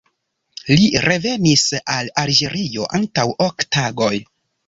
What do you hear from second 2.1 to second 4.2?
Alĝerio antaŭ ok tagoj.